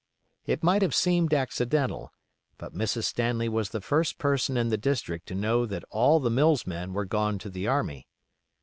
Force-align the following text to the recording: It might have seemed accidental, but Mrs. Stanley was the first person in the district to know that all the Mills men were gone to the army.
It 0.47 0.63
might 0.63 0.81
have 0.81 0.95
seemed 0.95 1.31
accidental, 1.31 2.11
but 2.57 2.73
Mrs. 2.73 3.03
Stanley 3.03 3.47
was 3.47 3.69
the 3.69 3.81
first 3.81 4.17
person 4.17 4.57
in 4.57 4.69
the 4.69 4.75
district 4.75 5.27
to 5.27 5.35
know 5.35 5.67
that 5.67 5.85
all 5.91 6.19
the 6.19 6.31
Mills 6.31 6.65
men 6.65 6.91
were 6.91 7.05
gone 7.05 7.37
to 7.37 7.51
the 7.51 7.67
army. 7.67 8.07